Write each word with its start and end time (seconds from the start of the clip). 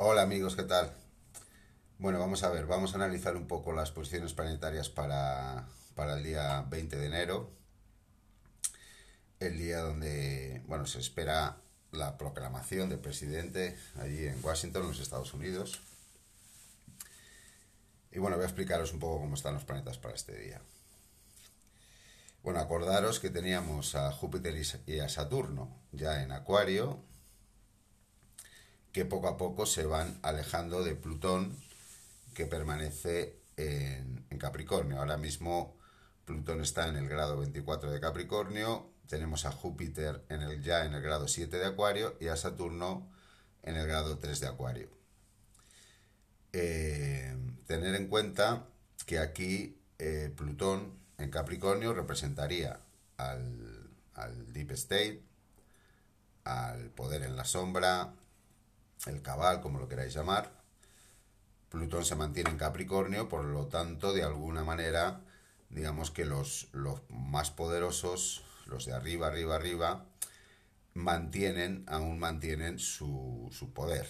Hola 0.00 0.22
amigos, 0.22 0.54
¿qué 0.54 0.62
tal? 0.62 0.92
Bueno, 1.98 2.20
vamos 2.20 2.44
a 2.44 2.50
ver, 2.50 2.66
vamos 2.66 2.92
a 2.92 2.98
analizar 2.98 3.34
un 3.34 3.48
poco 3.48 3.72
las 3.72 3.90
posiciones 3.90 4.32
planetarias 4.32 4.88
para, 4.88 5.66
para 5.96 6.16
el 6.16 6.22
día 6.22 6.64
20 6.70 6.96
de 6.96 7.06
enero, 7.06 7.50
el 9.40 9.58
día 9.58 9.80
donde, 9.80 10.62
bueno, 10.68 10.86
se 10.86 11.00
espera 11.00 11.56
la 11.90 12.16
proclamación 12.16 12.88
del 12.88 13.00
presidente 13.00 13.76
allí 13.98 14.24
en 14.24 14.38
Washington, 14.40 14.82
en 14.82 14.88
los 14.90 15.00
Estados 15.00 15.34
Unidos. 15.34 15.80
Y 18.12 18.20
bueno, 18.20 18.36
voy 18.36 18.44
a 18.44 18.48
explicaros 18.48 18.92
un 18.92 19.00
poco 19.00 19.22
cómo 19.22 19.34
están 19.34 19.54
los 19.54 19.64
planetas 19.64 19.98
para 19.98 20.14
este 20.14 20.38
día. 20.38 20.60
Bueno, 22.44 22.60
acordaros 22.60 23.18
que 23.18 23.30
teníamos 23.30 23.96
a 23.96 24.12
Júpiter 24.12 24.54
y 24.86 25.00
a 25.00 25.08
Saturno 25.08 25.76
ya 25.90 26.22
en 26.22 26.30
Acuario, 26.30 27.02
que 28.92 29.04
poco 29.04 29.28
a 29.28 29.36
poco 29.36 29.66
se 29.66 29.84
van 29.84 30.18
alejando 30.22 30.82
de 30.82 30.94
Plutón, 30.94 31.56
que 32.34 32.46
permanece 32.46 33.36
en, 33.56 34.26
Capricornio. 34.38 35.00
Ahora 35.00 35.16
mismo 35.16 35.76
Plutón 36.24 36.60
está 36.60 36.86
en 36.88 36.96
el 36.96 37.08
grado 37.08 37.38
24 37.38 37.90
de 37.90 37.98
Capricornio, 37.98 38.92
tenemos 39.08 39.46
a 39.46 39.50
Júpiter 39.50 40.24
en 40.28 40.42
el, 40.42 40.62
ya 40.62 40.84
en 40.84 40.94
el 40.94 41.02
grado 41.02 41.26
7 41.26 41.58
de 41.58 41.66
Acuario 41.66 42.16
y 42.20 42.28
a 42.28 42.36
Saturno 42.36 43.10
en 43.64 43.76
el 43.76 43.88
grado 43.88 44.18
3 44.18 44.38
de 44.38 44.46
Acuario. 44.46 44.88
Eh, 46.52 47.36
tener 47.66 47.96
en 47.96 48.06
cuenta 48.06 48.68
que 49.06 49.18
aquí 49.18 49.80
eh, 49.98 50.32
Plutón 50.36 50.96
en 51.18 51.30
Capricornio 51.30 51.92
representaría 51.92 52.80
al, 53.16 53.90
al 54.14 54.52
Deep 54.52 54.70
State, 54.72 55.22
al 56.44 56.90
poder 56.90 57.22
en 57.22 57.34
la 57.34 57.44
sombra, 57.44 58.14
el 59.06 59.22
cabal, 59.22 59.60
como 59.60 59.78
lo 59.78 59.88
queráis 59.88 60.14
llamar. 60.14 60.52
Plutón 61.68 62.04
se 62.04 62.16
mantiene 62.16 62.50
en 62.50 62.56
Capricornio, 62.56 63.28
por 63.28 63.44
lo 63.44 63.66
tanto, 63.66 64.12
de 64.12 64.22
alguna 64.22 64.64
manera, 64.64 65.20
digamos 65.68 66.10
que 66.10 66.24
los, 66.24 66.68
los 66.72 67.02
más 67.10 67.50
poderosos, 67.50 68.44
los 68.66 68.86
de 68.86 68.94
arriba, 68.94 69.26
arriba, 69.26 69.56
arriba, 69.56 70.06
mantienen, 70.94 71.84
aún 71.86 72.18
mantienen 72.18 72.78
su, 72.78 73.48
su 73.52 73.72
poder. 73.72 74.08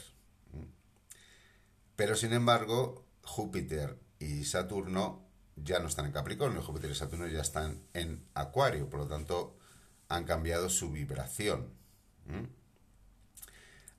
Pero 1.97 2.14
sin 2.14 2.33
embargo, 2.33 3.05
Júpiter 3.25 3.98
y 4.20 4.45
Saturno 4.45 5.25
ya 5.56 5.80
no 5.80 5.89
están 5.89 6.06
en 6.06 6.12
Capricornio, 6.12 6.62
Júpiter 6.62 6.91
y 6.91 6.95
Saturno 6.95 7.27
ya 7.27 7.41
están 7.41 7.83
en 7.92 8.25
Acuario, 8.34 8.89
por 8.89 9.00
lo 9.00 9.08
tanto 9.08 9.58
han 10.08 10.25
cambiado 10.25 10.70
su 10.70 10.91
vibración. 10.92 11.70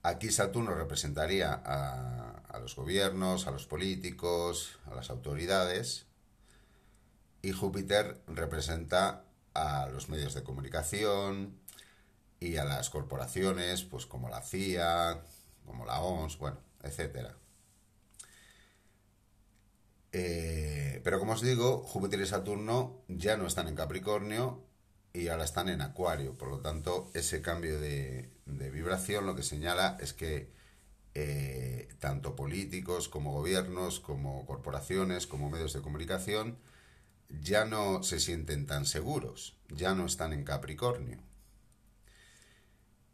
Aquí 0.02 0.30
Saturno 0.30 0.74
representaría 0.74 1.52
a, 1.52 2.58
los 2.58 2.74
gobiernos, 2.74 3.46
a 3.46 3.50
los 3.50 3.66
políticos, 3.66 4.78
a 4.90 4.94
las 4.94 5.10
autoridades, 5.10 6.06
y 7.42 7.52
Júpiter 7.52 8.22
representa 8.26 9.24
a 9.54 9.88
los 9.88 10.08
medios 10.08 10.34
de 10.34 10.42
comunicación 10.42 11.58
y 12.38 12.56
a 12.56 12.64
las 12.64 12.88
corporaciones, 12.88 13.82
pues 13.84 14.06
como 14.06 14.28
la 14.28 14.42
CIA, 14.42 15.22
como 15.66 15.84
la 15.84 16.00
OMS, 16.00 16.38
bueno. 16.38 16.58
Eh, 20.12 21.00
pero 21.04 21.18
como 21.18 21.32
os 21.32 21.42
digo, 21.42 21.82
Júpiter 21.82 22.20
y 22.20 22.26
Saturno 22.26 23.02
ya 23.08 23.36
no 23.36 23.46
están 23.46 23.68
en 23.68 23.76
Capricornio 23.76 24.69
y 25.12 25.28
ahora 25.28 25.44
están 25.44 25.68
en 25.68 25.80
Acuario. 25.80 26.36
Por 26.36 26.48
lo 26.48 26.60
tanto, 26.60 27.10
ese 27.14 27.42
cambio 27.42 27.80
de, 27.80 28.30
vibración 28.46 29.26
lo 29.26 29.34
que 29.34 29.42
señala 29.42 29.96
es 30.00 30.12
que 30.12 30.50
eh, 31.14 31.88
tanto 31.98 32.36
políticos 32.36 33.08
como 33.08 33.32
gobiernos, 33.32 34.00
como 34.00 34.46
corporaciones, 34.46 35.26
como 35.26 35.50
medios 35.50 35.72
de 35.72 35.82
comunicación, 35.82 36.58
ya 37.28 37.64
no 37.64 38.02
se 38.02 38.20
sienten 38.20 38.66
tan 38.66 38.86
seguros, 38.86 39.56
ya 39.68 39.94
no 39.94 40.06
están 40.06 40.32
en 40.32 40.44
Capricornio. 40.44 41.18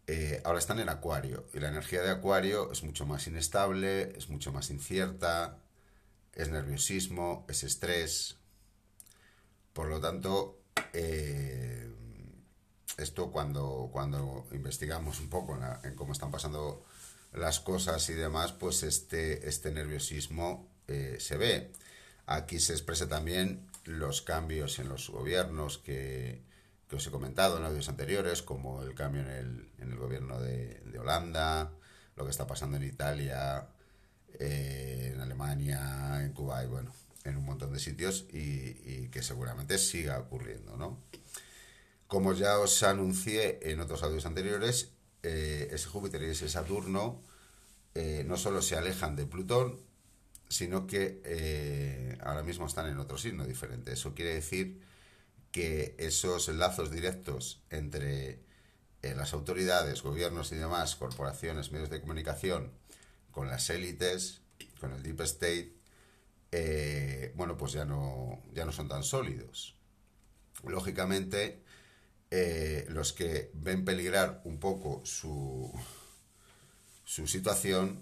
Eh, 0.08 0.40
ahora 0.44 0.60
están 0.60 0.78
en 0.78 0.88
Acuario 0.88 1.46
y 1.52 1.58
la 1.58 1.68
energía 1.68 2.00
de 2.00 2.10
Acuario 2.10 2.70
es 2.70 2.84
mucho 2.84 3.06
más 3.06 3.26
inestable, 3.26 4.16
es 4.16 4.28
mucho 4.28 4.52
más 4.52 4.70
incierta, 4.70 5.58
es 6.32 6.48
nerviosismo, 6.50 7.44
es 7.48 7.64
estrés. 7.64 8.36
Por 9.72 9.88
lo 9.88 10.00
tanto, 10.00 10.60
eh, 10.92 11.85
esto 12.96 13.30
cuando, 13.30 13.90
cuando 13.92 14.46
investigamos 14.52 15.20
un 15.20 15.28
poco 15.28 15.58
en, 15.82 15.94
cómo 15.94 16.12
están 16.12 16.30
pasando 16.30 16.84
las 17.32 17.60
cosas 17.60 18.08
y 18.08 18.14
demás, 18.14 18.52
pues 18.52 18.82
este, 18.82 19.48
este 19.48 19.70
nerviosismo 19.70 20.68
eh, 20.88 21.16
se 21.20 21.36
ve. 21.36 21.72
Aquí 22.26 22.58
se 22.58 22.72
expresa 22.72 23.08
también 23.08 23.66
los 23.84 24.22
cambios 24.22 24.78
en 24.78 24.88
los 24.88 25.10
gobiernos 25.10 25.78
que, 25.78 26.42
os 26.90 27.06
he 27.06 27.10
comentado 27.10 27.58
en 27.58 27.64
audios 27.64 27.88
anteriores, 27.88 28.42
como 28.42 28.82
el 28.82 28.94
cambio 28.94 29.22
en 29.22 29.28
el, 29.28 29.68
en 29.78 29.92
el 29.92 29.98
gobierno 29.98 30.40
de, 30.40 30.82
Holanda, 30.98 31.70
lo 32.16 32.24
que 32.24 32.30
está 32.30 32.46
pasando 32.46 32.78
en 32.78 32.84
Italia, 32.84 33.66
eh, 34.38 35.12
en 35.14 35.20
Alemania, 35.20 36.22
en 36.22 36.32
Cuba 36.32 36.64
y 36.64 36.66
bueno, 36.66 36.92
en 37.24 37.36
un 37.36 37.44
montón 37.44 37.72
de 37.72 37.78
sitios 37.78 38.26
y, 38.32 39.08
que 39.08 39.22
seguramente 39.22 39.78
siga 39.78 40.18
ocurriendo, 40.18 40.76
¿no? 40.76 40.98
Como 42.06 42.32
ya 42.34 42.58
os 42.60 42.82
anuncié 42.84 43.58
en 43.62 43.80
otros 43.80 44.02
audios 44.02 44.26
anteriores, 44.26 44.92
eh, 45.24 45.68
ese 45.72 45.88
Júpiter 45.88 46.22
y 46.22 46.26
ese 46.26 46.48
Saturno 46.48 47.20
eh, 47.94 48.22
no 48.24 48.36
solo 48.36 48.62
se 48.62 48.76
alejan 48.76 49.16
de 49.16 49.26
Plutón, 49.26 49.80
sino 50.48 50.86
que 50.86 51.20
eh, 51.24 52.16
ahora 52.22 52.44
mismo 52.44 52.66
están 52.66 52.86
en 52.88 52.98
otro 52.98 53.18
signo 53.18 53.44
diferente. 53.44 53.92
Eso 53.92 54.14
quiere 54.14 54.34
decir 54.34 54.80
que 55.50 55.96
esos 55.98 56.46
lazos 56.48 56.92
directos 56.92 57.60
entre 57.70 58.44
las 59.02 59.32
autoridades, 59.34 60.02
gobiernos 60.02 60.50
y 60.50 60.56
demás, 60.56 60.96
corporaciones, 60.96 61.70
medios 61.70 61.90
de 61.90 62.00
comunicación, 62.00 62.72
con 63.30 63.46
las 63.46 63.70
élites, 63.70 64.40
con 64.80 64.92
el 64.92 65.02
Deep 65.02 65.20
State, 65.20 65.72
bueno, 67.36 67.56
pues 67.56 67.72
ya 67.72 67.84
no, 67.84 68.42
ya 68.52 68.64
no 68.64 68.72
son 68.72 68.88
tan 68.88 69.04
sólidos. 69.04 69.76
Lógicamente, 70.64 71.62
eh, 72.30 72.86
los 72.88 73.12
que 73.12 73.50
ven 73.54 73.84
peligrar 73.84 74.40
un 74.44 74.58
poco 74.58 75.02
su, 75.04 75.72
su 77.04 77.26
situación, 77.26 78.00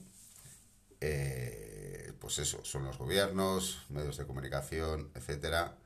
eh, 1.01 2.13
pues 2.19 2.39
eso, 2.39 2.65
son 2.65 2.85
los 2.85 2.99
gobiernos, 2.99 3.85
medios 3.91 4.17
de 4.17 4.27
comunicación, 4.27 5.11
etcétera, 5.15 5.77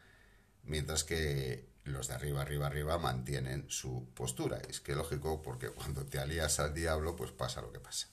mientras 0.64 1.04
que 1.04 1.66
los 1.84 2.08
de 2.08 2.14
arriba, 2.14 2.42
arriba, 2.42 2.66
arriba 2.66 2.98
mantienen 2.98 3.64
su 3.68 4.06
postura. 4.14 4.60
es 4.68 4.80
que 4.80 4.94
lógico, 4.94 5.42
porque 5.42 5.70
cuando 5.70 6.04
te 6.04 6.18
alías 6.18 6.60
al 6.60 6.74
diablo, 6.74 7.16
pues 7.16 7.32
pasa 7.32 7.60
lo 7.62 7.72
que 7.72 7.80
pasa. 7.80 8.08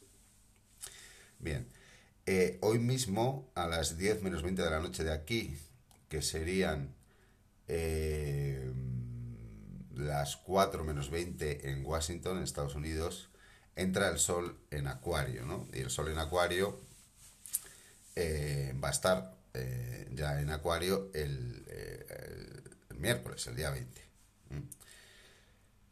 Bien, 1.40 1.68
eh, 2.26 2.58
hoy 2.62 2.80
mismo, 2.80 3.52
a 3.54 3.68
las 3.68 3.98
10 3.98 4.24
menos 4.24 4.42
20 4.42 4.64
de 4.64 4.70
la 4.72 4.80
noche 4.80 5.04
de 5.04 5.12
aquí, 5.12 5.58
que 6.10 6.22
serían 6.22 6.96
eh, 7.68 8.72
las 9.96 10.38
4 10.38 10.84
menos 10.84 11.10
20 11.10 11.70
en 11.70 11.86
Washington, 11.86 12.38
en 12.38 12.44
Estados 12.44 12.76
Unidos, 12.76 13.30
entra 13.76 14.10
el 14.10 14.20
Sol 14.20 14.58
en 14.72 14.88
Acuario, 14.88 15.46
¿no? 15.46 15.68
Y 15.74 15.80
el 15.80 15.90
Sol 15.90 16.10
en 16.10 16.20
Acuario 16.20 16.80
eh, 18.16 18.74
va 18.84 18.90
a 18.90 18.92
estar 18.92 19.36
ya 20.12 20.42
en 20.42 20.50
Acuario 20.50 21.10
el, 21.14 21.66
miércoles, 22.98 23.48
el 23.48 23.56
día 23.56 23.70
20. 23.70 24.02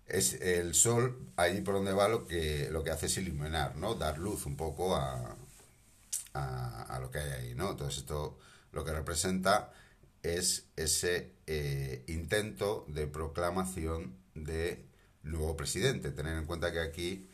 Es 0.07 0.33
el 0.33 0.75
Sol, 0.75 1.31
ahí 1.37 1.61
por 1.61 1.75
donde 1.75 1.93
va, 1.93 2.07
lo 2.07 2.27
que, 2.27 2.69
lo 2.71 2.83
que 2.83 2.91
hace 2.91 3.05
es 3.05 3.17
iluminar, 3.17 3.75
¿no? 3.77 3.95
Dar 3.95 4.17
luz 4.17 4.45
un 4.45 4.57
poco 4.57 4.95
a, 4.95 5.35
a, 6.33 6.99
lo 6.99 7.11
que 7.11 7.19
hay 7.19 7.31
ahí, 7.31 7.55
¿no? 7.55 7.71
Entonces 7.71 7.99
esto 7.99 8.37
lo 8.71 8.83
que 8.83 8.91
representa 8.91 9.71
es 10.23 10.65
ese 10.77 11.33
eh, 11.47 12.03
intento 12.07 12.85
de 12.87 13.07
proclamación 13.07 14.15
de 14.33 14.85
nuevo 15.21 15.55
presidente. 15.55 16.11
Tener 16.11 16.37
en 16.37 16.45
cuenta 16.45 16.71
que 16.71 16.79
aquí 16.79 17.29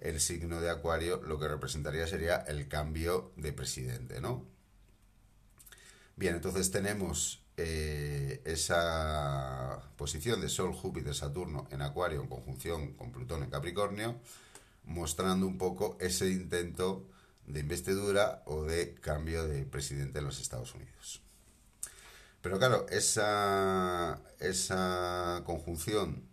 el 0.00 0.20
signo 0.20 0.60
de 0.60 0.68
Acuario 0.68 1.22
lo 1.22 1.38
que 1.38 1.48
representaría 1.48 2.06
sería 2.06 2.36
el 2.36 2.68
cambio 2.68 3.32
de 3.36 3.52
presidente, 3.52 4.20
¿no? 4.20 4.44
Bien, 6.16 6.34
entonces 6.34 6.70
tenemos 6.70 7.42
eh, 7.56 8.42
esa 8.44 9.80
posición 9.96 10.40
de 10.40 10.48
Sol, 10.48 10.72
Júpiter, 10.72 11.14
Saturno 11.14 11.68
en 11.70 11.80
Acuario 11.82 12.20
en 12.20 12.28
conjunción 12.28 12.94
con 12.94 13.12
Plutón 13.12 13.44
en 13.44 13.50
Capricornio, 13.50 14.20
mostrando 14.84 15.46
un 15.46 15.58
poco 15.58 15.96
ese 16.00 16.28
intento 16.28 17.08
de 17.46 17.60
investidura 17.60 18.42
o 18.46 18.64
de 18.64 18.94
cambio 18.94 19.46
de 19.46 19.64
presidente 19.64 20.18
en 20.18 20.24
los 20.24 20.40
Estados 20.40 20.74
Unidos. 20.74 21.22
Pero 22.42 22.58
claro, 22.58 22.86
esa, 22.90 24.20
esa 24.40 25.42
conjunción 25.46 26.28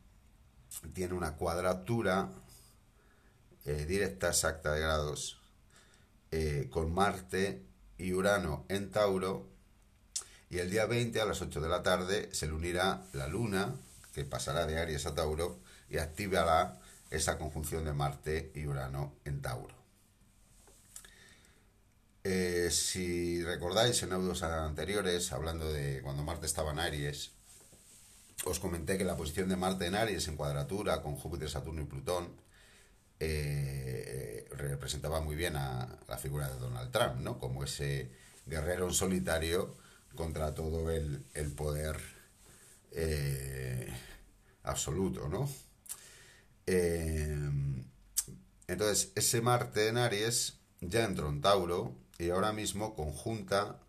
tiene 0.93 1.13
una 1.13 1.35
cuadratura 1.35 2.29
eh, 3.65 3.85
directa 3.85 4.29
exacta 4.29 4.73
de 4.73 4.81
grados 4.81 5.39
eh, 6.31 6.67
con 6.71 6.91
Marte 6.93 7.63
y 7.99 8.13
Urano 8.13 8.65
en 8.69 8.89
Tauro. 8.89 9.47
Y 10.49 10.57
el 10.57 10.71
día 10.71 10.87
20 10.87 11.21
a 11.21 11.25
las 11.25 11.43
8 11.43 11.61
de 11.61 11.69
la 11.69 11.83
tarde 11.83 12.33
se 12.33 12.47
le 12.47 12.53
unirá 12.53 13.05
la 13.13 13.27
Luna, 13.27 13.75
que 14.13 14.25
pasará 14.25 14.65
de 14.65 14.79
Aries 14.79 15.05
a 15.05 15.13
Tauro, 15.13 15.59
y 15.89 15.99
activará 15.99 16.79
esa 17.11 17.37
conjunción 17.37 17.85
de 17.85 17.93
Marte 17.93 18.51
y 18.55 18.65
Urano 18.65 19.13
en 19.25 19.43
Tauro. 19.43 19.78
Eh, 22.23 22.69
si 22.71 23.41
recordáis 23.43 24.03
en 24.03 24.11
audios 24.11 24.43
anteriores, 24.43 25.31
hablando 25.31 25.71
de 25.71 26.01
cuando 26.01 26.23
Marte 26.23 26.47
estaba 26.47 26.71
en 26.71 26.79
Aries, 26.79 27.31
os 28.45 28.59
comenté 28.59 28.97
que 28.97 29.05
la 29.05 29.15
posición 29.15 29.47
de 29.49 29.55
Marte 29.55 29.85
en 29.85 29.95
Aries 29.95 30.27
en 30.27 30.35
cuadratura 30.35 31.01
con 31.01 31.15
Júpiter, 31.15 31.49
Saturno 31.49 31.81
y 31.81 31.85
Plutón 31.85 32.29
eh, 33.21 34.47
representaba 34.51 35.21
muy 35.21 35.35
bien 35.35 35.55
a 35.55 35.97
la 36.07 36.17
figura 36.17 36.49
de 36.49 36.59
Donald 36.59 36.91
Trump, 36.91 37.21
¿no? 37.21 37.39
Como 37.39 37.63
ese 37.63 38.11
guerrero 38.45 38.87
en 38.87 38.93
solitario 38.93 39.77
contra 40.15 40.53
todo 40.53 40.91
el, 40.91 41.23
poder 41.55 41.97
eh, 42.91 43.87
absoluto, 44.63 45.29
¿no? 45.29 45.49
Entonces, 48.67 49.11
ese 49.15 49.41
Marte 49.41 49.87
en 49.87 49.97
Aries 49.97 50.59
ya 50.81 51.05
entró 51.05 51.29
en 51.29 51.41
Tauro 51.41 51.95
y 52.19 52.29
ahora 52.29 52.51
mismo 52.51 52.95
conjunta 52.95 53.79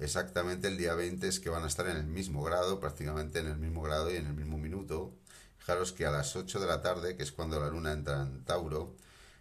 exactamente 0.00 0.68
el 0.68 0.78
día 0.78 0.94
20 0.94 1.28
es 1.28 1.38
que 1.38 1.50
van 1.50 1.64
a 1.64 1.68
estar 1.68 1.86
en 1.86 1.98
el 1.98 2.06
mismo 2.06 2.42
grado, 2.42 2.80
prácticamente 2.80 3.40
en 3.40 3.46
el 3.46 3.58
mismo 3.58 3.82
grado 3.82 4.10
y 4.10 4.16
en 4.16 4.26
el 4.26 4.32
mismo 4.32 4.56
minuto. 4.56 5.12
Fijaros 5.58 5.92
que 5.92 6.06
a 6.06 6.10
las 6.10 6.34
8 6.34 6.60
de 6.60 6.66
la 6.66 6.80
tarde, 6.80 7.14
que 7.14 7.22
es 7.22 7.30
cuando 7.30 7.60
la 7.60 7.68
luna 7.68 7.92
entra 7.92 8.22
en 8.22 8.42
Tauro, 8.44 8.96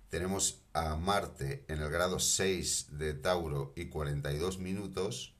tenemos 0.09 0.59
a 0.73 0.95
Marte 0.97 1.63
en 1.69 1.81
el 1.81 1.89
grado 1.89 2.19
6 2.19 2.97
de 2.97 3.13
Tauro 3.13 3.71
y 3.75 3.85
42 3.85 4.59
minutos. 4.59 5.33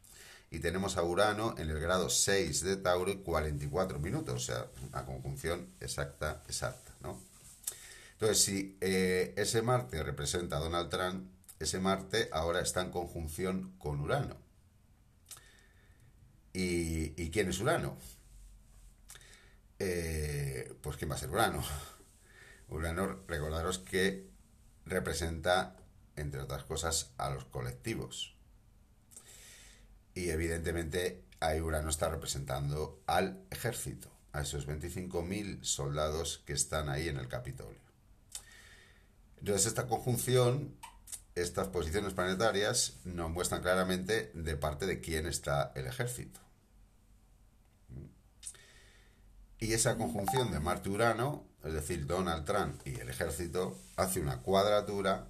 Y 0.50 0.60
tenemos 0.60 0.96
a 0.96 1.04
Urano 1.04 1.56
en 1.58 1.70
el 1.70 1.80
grado 1.82 2.10
6 2.10 2.64
de 2.64 2.78
Tauro 2.78 3.12
y 3.12 3.18
44 3.18 4.00
minutos. 4.00 4.36
O 4.36 4.40
sea, 4.40 4.68
una 4.90 5.06
conjunción 5.06 5.68
exacta, 5.82 6.42
exacta, 6.48 6.94
¿no? 7.02 7.20
Entonces, 8.14 8.44
si 8.44 8.78
eh, 8.80 9.34
ese 9.36 9.62
Marte 9.62 10.02
representa 10.04 10.56
a 10.56 10.60
Donald 10.62 10.90
Trump, 10.90 11.28
ese 11.60 11.80
Marte 11.80 12.30
ahora 12.32 12.62
está 12.62 12.82
en 12.82 12.92
conjunción 12.92 13.76
con 13.78 14.00
Urano. 14.00 14.38
¿Y, 16.54 17.30
quién 17.30 17.50
es 17.50 17.60
Urano? 17.60 17.98
Eh, 19.80 20.74
pues 20.82 20.98
¿quién 20.98 21.12
va 21.12 21.16
a 21.16 21.20
ser 21.20 21.30
Urano? 21.30 21.64
Urano, 22.70 23.22
recordaros 23.28 23.80
que 23.80 24.28
representa, 24.86 25.76
entre 26.16 26.42
otras 26.42 26.64
cosas, 26.64 27.12
a 27.18 27.30
los 27.30 27.46
colectivos. 27.46 28.36
Y 30.16 30.30
evidentemente 30.30 31.24
ahí 31.40 31.62
Urano 31.62 31.90
está 31.90 32.10
representando 32.10 33.04
al 33.06 33.46
ejército, 33.52 34.10
a 34.32 34.42
esos 34.42 34.68
25.000 34.68 35.64
soldados 35.64 36.44
que 36.46 36.54
están 36.54 36.90
ahí 36.90 37.08
en 37.08 37.18
el 37.18 37.28
Capitolio. 37.28 37.80
Entonces 39.40 39.68
esta 39.68 39.88
conjunción 39.88 40.76
estas 41.42 41.68
posiciones 41.68 42.14
planetarias 42.14 42.98
nos 43.06 43.30
muestran 43.30 43.62
claramente 43.62 44.32
de 44.34 44.58
parte 44.58 44.86
de 44.86 45.00
quién 45.00 45.28
está 45.28 45.72
el 45.76 45.86
ejército. 45.86 46.40
Y 49.60 49.74
esa 49.74 49.98
conjunción 49.98 50.52
de 50.52 50.60
Marte-Urano, 50.60 51.46
es 51.64 51.74
decir, 51.74 52.06
Donald 52.06 52.46
Trump 52.46 52.82
y 52.86 53.00
el 53.00 53.10
ejército, 53.10 53.78
hace 53.96 54.20
una 54.20 54.42
cuadratura 54.42 55.28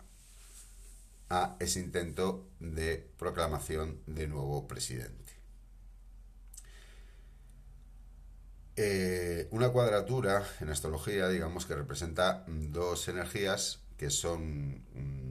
a 1.30 1.56
ese 1.60 1.80
intento 1.80 2.48
de 2.60 3.10
proclamación 3.18 4.02
de 4.06 4.28
nuevo 4.28 4.68
presidente. 4.68 5.34
Eh, 8.76 9.48
una 9.52 9.70
cuadratura 9.70 10.46
en 10.62 10.70
astrología, 10.70 11.28
digamos 11.30 11.66
que 11.66 11.76
representa 11.76 12.46
dos 12.48 13.08
energías 13.08 13.80
que 13.98 14.12
son 14.12 14.84
mm, 14.94 15.27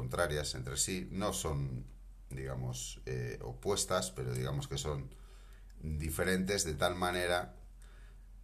contrarias 0.00 0.54
entre 0.54 0.78
sí, 0.78 1.06
no 1.12 1.34
son, 1.34 1.84
digamos, 2.30 3.02
eh, 3.04 3.38
opuestas, 3.42 4.10
pero 4.10 4.32
digamos 4.32 4.66
que 4.66 4.78
son 4.78 5.14
diferentes 5.82 6.64
de 6.64 6.72
tal 6.72 6.94
manera 6.94 7.54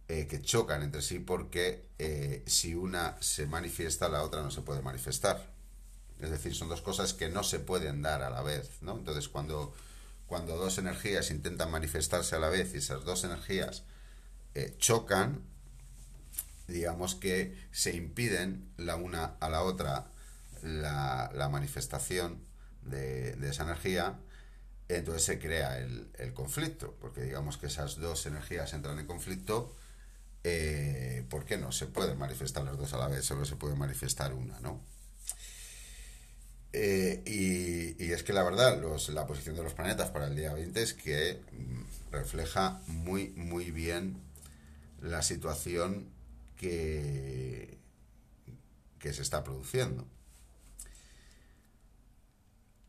eh, 0.07 0.27
que 0.27 0.39
chocan 0.39 0.83
entre 0.83 1.01
sí 1.01 1.17
porque 1.17 1.87
eh, 1.97 2.43
si 2.45 2.75
una 2.75 3.17
se 3.21 3.47
manifiesta, 3.47 4.07
la 4.07 4.21
otra 4.21 4.43
no 4.43 4.51
se 4.51 4.61
puede 4.61 4.83
manifestar. 4.83 5.51
Es 6.19 6.29
decir, 6.29 6.53
son 6.53 6.69
dos 6.69 6.83
cosas 6.83 7.15
que 7.15 7.27
no 7.27 7.41
se 7.41 7.57
pueden 7.57 8.03
dar 8.03 8.21
a 8.21 8.29
la 8.29 8.43
vez, 8.43 8.69
¿no? 8.81 8.95
Entonces, 8.95 9.27
cuando, 9.27 9.73
cuando 10.27 10.57
dos 10.57 10.77
energías 10.77 11.31
intentan 11.31 11.71
manifestarse 11.71 12.35
a 12.35 12.39
la 12.39 12.49
vez 12.49 12.75
y 12.75 12.77
esas 12.77 13.03
dos 13.03 13.23
energías 13.23 13.83
chocan, 14.77 15.41
digamos 16.67 17.15
que 17.15 17.57
se 17.71 17.95
impiden 17.95 18.71
la 18.77 18.95
una 18.95 19.37
a 19.39 19.49
la 19.49 19.63
otra 19.63 20.11
la, 20.63 21.31
la 21.33 21.49
manifestación 21.49 22.41
de, 22.83 23.35
de, 23.35 23.49
esa 23.49 23.63
energía, 23.63 24.19
entonces 24.87 25.23
se 25.23 25.39
crea 25.39 25.77
el, 25.79 26.09
el 26.17 26.33
conflicto, 26.33 26.95
porque 27.01 27.21
digamos 27.21 27.57
que 27.57 27.67
esas 27.67 27.97
dos 27.97 28.25
energías 28.25 28.73
entran 28.73 28.99
en 28.99 29.07
conflicto 29.07 29.75
eh, 30.49 31.25
¿por 31.29 31.43
qué 31.43 31.57
no? 31.57 31.73
Se 31.73 31.87
pueden 31.87 32.17
manifestar 32.17 32.63
las 32.63 32.77
dos 32.77 32.93
a 32.93 32.97
la 32.97 33.09
vez, 33.09 33.25
solo 33.25 33.43
se 33.43 33.57
puede 33.57 33.75
manifestar 33.75 34.33
una, 34.33 34.57
¿no? 34.61 34.81
Eh, 36.71 37.21
y, 37.99 38.11
es 38.11 38.23
que 38.23 38.31
la 38.31 38.43
verdad, 38.43 38.81
la 39.09 39.27
posición 39.27 39.57
de 39.57 39.63
los 39.63 39.73
planetas 39.73 40.09
para 40.11 40.27
el 40.27 40.37
día 40.37 40.53
20 40.53 40.81
es 40.81 40.93
que 40.93 41.41
mm, 41.51 42.13
refleja 42.13 42.79
muy, 42.87 43.29
muy 43.29 43.71
bien 43.71 44.21
la 45.01 45.21
situación 45.21 46.07
que, 46.55 47.77
que 48.99 49.11
se 49.11 49.23
está 49.23 49.43
produciendo. 49.43 50.07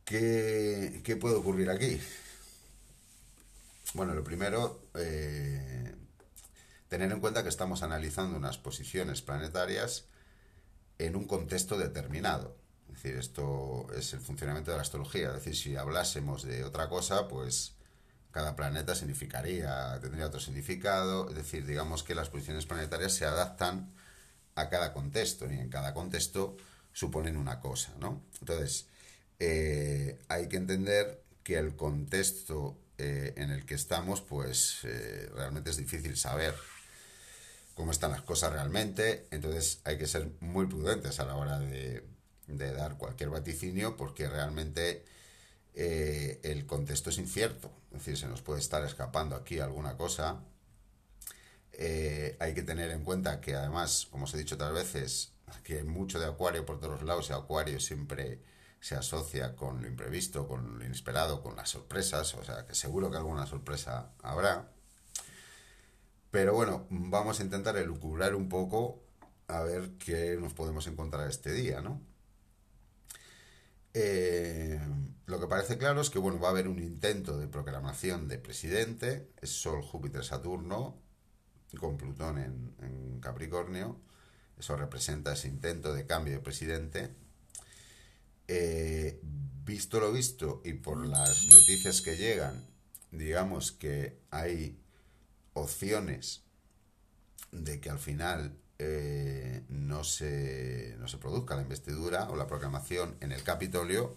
¿Qué, 0.09 1.03
¿Qué, 1.05 1.17
puede 1.17 1.37
ocurrir 1.37 1.69
aquí? 1.69 2.01
Bueno, 3.93 4.15
lo 4.15 4.25
primero, 4.25 4.89
eh, 4.95 5.95
tener 6.89 7.13
en 7.13 7.21
cuenta 7.21 7.43
que 7.43 7.51
estamos 7.51 7.83
analizando 7.83 8.39
unas 8.39 8.57
posiciones 8.57 9.21
planetarias 9.21 10.07
en 10.97 11.15
un 11.15 11.27
contexto 11.27 11.77
determinado. 11.77 12.57
Es 12.89 12.95
decir, 12.95 13.19
esto 13.19 13.87
es 13.95 14.15
el 14.15 14.21
funcionamiento 14.21 14.71
de 14.71 14.79
la 14.79 14.83
astrología. 14.83 15.29
Es 15.29 15.45
decir, 15.45 15.55
si 15.55 15.77
hablásemos 15.77 16.43
de 16.43 16.65
otra 16.65 16.89
cosa, 16.89 17.29
pues 17.29 17.75
cada 18.31 18.57
planeta 18.57 18.95
significaría, 18.95 19.99
tendría 20.01 20.29
otro 20.29 20.41
significado. 20.41 21.29
Es 21.29 21.35
decir, 21.35 21.67
digamos 21.67 22.03
que 22.03 22.15
las 22.15 22.31
posiciones 22.31 22.65
planetarias 22.65 23.13
se 23.13 23.27
adaptan 23.27 23.93
a 24.55 24.71
cada 24.71 24.95
contexto 24.95 25.53
y 25.53 25.59
en 25.59 25.69
cada 25.69 25.93
contexto 25.93 26.57
suponen 26.95 27.37
una 27.37 27.61
cosa, 27.61 27.93
¿no? 28.01 28.23
Entonces, 28.41 28.88
eh, 29.41 30.19
hay 30.29 30.49
que 30.49 30.57
entender 30.57 31.23
que 31.45 31.59
el 31.59 31.77
contexto 31.77 32.77
eh, 32.99 33.35
en 33.37 33.51
el 33.51 33.65
que 33.65 33.75
estamos, 33.75 34.21
pues 34.21 34.81
eh, 34.85 35.31
realmente 35.35 35.71
es 35.71 35.77
difícil 35.77 36.17
saber 36.17 36.55
cómo 37.75 37.93
están 37.93 38.11
las 38.11 38.23
cosas 38.23 38.53
realmente. 38.53 39.27
Entonces 39.31 39.81
hay 39.85 39.99
que 39.99 40.07
ser 40.07 40.31
muy 40.41 40.67
prudentes 40.67 41.21
a 41.21 41.25
la 41.25 41.37
hora 41.37 41.59
de, 41.59 42.05
dar 42.49 42.97
cualquier 42.97 43.31
vaticinio 43.31 43.97
porque 43.97 44.29
realmente 44.29 45.05
el 45.75 46.67
contexto 46.67 47.11
es 47.11 47.19
incierto. 47.19 47.71
Es 47.93 47.99
decir, 47.99 48.17
se 48.17 48.27
nos 48.27 48.43
puede 48.43 48.61
estar 48.61 48.85
escapando 48.85 49.37
aquí 49.37 49.61
alguna 49.61 49.97
cosa. 49.97 50.41
Hay 51.73 52.55
que 52.55 52.63
tener 52.67 52.91
en 52.91 53.05
cuenta 53.05 53.41
que 53.41 53.55
además, 53.55 54.09
como 54.11 54.25
os 54.25 54.35
he 54.35 54.39
dicho 54.39 54.57
otras 54.57 54.73
veces, 54.73 55.33
que 55.63 55.79
hay 55.79 55.85
mucho 55.85 56.19
de 56.19 56.27
acuario 56.27 56.67
por 56.67 56.81
todos 56.81 57.03
lados 57.03 57.31
y 57.31 57.33
acuario 57.33 57.79
siempre 57.81 58.41
se 58.81 58.95
asocia 58.95 59.57
con 59.57 59.83
lo 59.83 59.89
imprevisto, 59.89 60.47
con 60.47 60.79
lo 60.79 60.85
inesperado, 60.85 61.43
con 61.43 61.57
las 61.57 61.71
sorpresas, 61.71 62.35
o 62.35 62.45
sea 62.45 62.67
que 62.67 62.75
seguro 62.75 63.11
que 63.11 63.17
alguna 63.17 63.47
sorpresa 63.47 64.13
habrá. 64.23 64.71
Pero 66.31 66.55
bueno, 66.55 66.87
vamos 66.91 67.41
a 67.41 67.43
intentar 67.43 67.77
elucubrar 67.77 68.35
un 68.35 68.49
poco 68.49 69.03
a 69.49 69.63
ver 69.63 69.93
qué 69.99 70.37
nos 70.39 70.53
podemos 70.55 70.87
encontrar 70.87 71.29
este 71.29 71.53
día, 71.53 71.81
¿no? 71.81 72.01
Eh, 73.95 74.79
lo 75.27 75.41
que 75.41 75.47
parece 75.47 75.79
claro 75.79 76.01
es 76.01 76.11
que 76.11 76.19
bueno, 76.19 76.39
va 76.39 76.49
a 76.49 76.51
haber 76.53 76.69
un 76.69 76.79
intento 76.79 77.39
de 77.39 77.49
proclamación 77.49 78.29
de 78.29 78.39
presidente, 78.39 79.31
es 79.41 79.51
Sol, 79.51 79.83
Júpiter, 79.83 80.25
Saturno, 80.25 80.97
con 81.79 81.97
Plutón 81.97 82.39
en, 82.39 83.21
Capricornio, 83.21 84.01
eso 84.57 84.77
representa 84.77 85.33
ese 85.33 85.49
intento 85.49 85.93
de 85.93 86.07
cambio 86.07 86.35
de 86.35 86.41
presidente. 86.41 87.15
Eh, 88.49 89.21
visto 89.65 90.01
lo 90.01 90.11
visto 90.11 90.63
y 90.65 90.73
por 90.73 91.07
las 91.07 91.47
noticias 91.53 92.01
que 92.01 92.17
llegan, 92.17 92.67
digamos 93.11 93.73
que 93.73 94.19
hay 94.31 94.81
opciones 95.53 96.43
de 97.53 97.79
que 97.79 97.91
al 97.91 97.99
final 97.99 98.57
eh, 98.79 99.63
no, 99.69 100.05
se, 100.05 100.97
no 100.99 101.09
se 101.09 101.19
produzca 101.19 101.57
la 101.57 101.63
investidura 101.63 102.31
o 102.31 102.37
la 102.37 102.47
proclamación 102.47 103.17
en 103.21 103.33
el 103.33 103.43
Capitolio, 103.43 104.17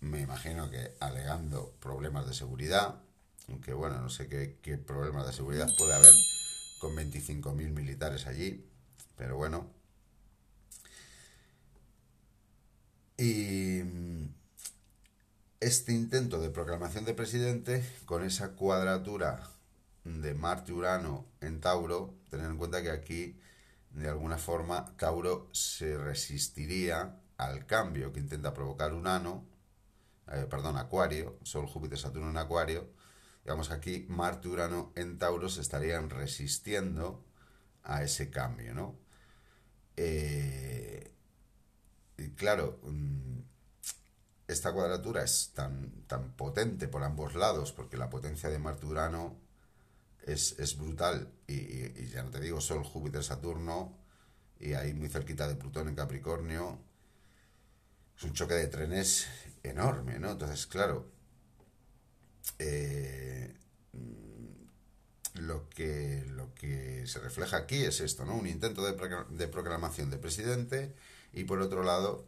me 0.00 0.20
imagino 0.20 0.70
que 0.70 0.94
alegando 1.00 1.74
problemas 1.78 2.26
de 2.26 2.32
seguridad, 2.32 3.02
aunque 3.48 3.74
bueno, 3.74 4.00
no 4.00 4.08
sé 4.08 4.28
qué, 4.28 4.58
qué 4.62 4.78
problemas 4.78 5.26
de 5.26 5.34
seguridad 5.34 5.68
puede 5.76 5.94
haber 5.94 6.14
con 6.80 6.96
25.000 6.96 7.54
militares 7.72 8.26
allí, 8.26 8.66
pero 9.16 9.36
bueno. 9.36 9.70
Y 13.22 13.84
este 15.60 15.92
intento 15.92 16.40
de 16.40 16.50
proclamación 16.50 17.04
de 17.04 17.14
presidente, 17.14 17.88
con 18.04 18.24
esa 18.24 18.56
cuadratura 18.56 19.48
de 20.02 20.34
Marte-Urano 20.34 21.24
en 21.40 21.60
Tauro, 21.60 22.16
tener 22.30 22.46
en 22.46 22.58
cuenta 22.58 22.82
que 22.82 22.90
aquí, 22.90 23.38
de 23.90 24.08
alguna 24.08 24.38
forma, 24.38 24.96
Tauro 24.96 25.48
se 25.52 25.96
resistiría 25.96 27.16
al 27.36 27.64
cambio 27.64 28.12
que 28.12 28.18
intenta 28.18 28.52
provocar 28.52 28.92
Urano, 28.92 29.46
eh, 30.26 30.48
perdón, 30.50 30.76
Acuario, 30.76 31.38
Sol, 31.44 31.68
Júpiter, 31.68 32.00
Saturno 32.00 32.30
en 32.30 32.38
Acuario. 32.38 32.90
Digamos 33.44 33.68
que 33.68 33.74
aquí 33.74 34.06
Marte, 34.08 34.48
Urano 34.48 34.92
en 34.96 35.18
Tauro 35.18 35.48
se 35.48 35.60
estarían 35.60 36.10
resistiendo 36.10 37.24
a 37.84 38.02
ese 38.02 38.30
cambio, 38.30 38.74
¿no? 38.74 38.96
Eh, 39.96 40.71
claro, 42.42 42.80
mm, 42.82 43.38
esta 44.48 44.72
cuadratura 44.72 45.22
es 45.22 45.52
tan, 45.54 46.02
tan 46.08 46.32
potente 46.32 46.88
por 46.88 47.04
ambos 47.04 47.36
lados, 47.36 47.70
porque 47.70 47.96
la 47.96 48.10
potencia 48.10 48.50
de 48.50 48.58
Marte-Urano 48.58 49.38
es, 50.26 50.76
brutal, 50.76 51.32
y, 51.46 52.08
ya 52.08 52.24
no 52.24 52.30
te 52.30 52.40
digo 52.40 52.60
Sol, 52.60 52.82
Júpiter, 52.82 53.22
Saturno, 53.22 53.96
y 54.58 54.72
ahí 54.74 54.92
muy 54.92 55.08
cerquita 55.08 55.46
de 55.46 55.54
Plutón 55.54 55.88
en 55.88 55.94
Capricornio, 55.94 56.80
es 58.16 58.24
un 58.24 58.32
choque 58.32 58.54
de 58.54 58.66
trenes 58.66 59.28
enorme, 59.62 60.18
¿no? 60.18 60.32
Entonces, 60.32 60.66
claro, 60.66 61.12
eh, 62.58 63.56
lo, 65.34 65.68
que, 65.68 66.24
lo 66.26 66.52
que 66.54 67.06
se 67.06 67.20
refleja 67.20 67.56
aquí 67.58 67.84
es 67.84 68.00
esto, 68.00 68.24
¿no? 68.24 68.34
Un 68.34 68.48
intento 68.48 68.84
de, 68.84 68.96
de 69.30 69.48
proclamación 69.48 70.10
de 70.10 70.18
presidente 70.18 70.92
y 71.32 71.44
por 71.44 71.60
otro 71.60 71.84
lado, 71.84 72.26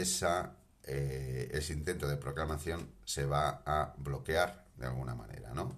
esa 0.00 0.56
eh, 0.86 1.48
ese 1.52 1.72
intento 1.72 2.06
de 2.08 2.16
proclamación 2.16 2.90
se 3.04 3.24
va 3.24 3.62
a 3.64 3.94
bloquear 3.96 4.66
de 4.76 4.86
alguna 4.86 5.14
manera, 5.14 5.54
¿no? 5.54 5.74